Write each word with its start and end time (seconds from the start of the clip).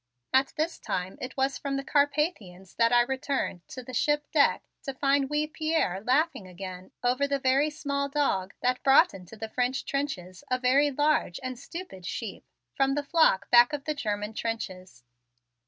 And 0.33 0.51
this 0.55 0.79
time 0.79 1.15
it 1.21 1.37
was 1.37 1.59
from 1.59 1.75
the 1.75 1.83
Carpathians 1.83 2.73
that 2.77 2.91
I 2.91 3.01
returned 3.01 3.61
to 3.67 3.83
the 3.83 3.93
ship 3.93 4.31
deck 4.31 4.63
to 4.81 4.95
find 4.95 5.29
wee 5.29 5.45
Pierre 5.45 6.01
laughing 6.03 6.47
again 6.47 6.89
over 7.03 7.27
the 7.27 7.37
very 7.37 7.69
small 7.69 8.09
dog 8.09 8.55
that 8.63 8.81
brought 8.81 9.13
into 9.13 9.35
the 9.37 9.47
French 9.49 9.85
trenches 9.85 10.43
a 10.49 10.57
very 10.57 10.89
large 10.89 11.39
and 11.43 11.59
stupid 11.59 12.07
sheep 12.07 12.43
from 12.73 12.95
the 12.95 13.03
flock 13.03 13.47
back 13.51 13.73
of 13.73 13.83
the 13.85 13.93
German 13.93 14.33
trenches. 14.33 15.03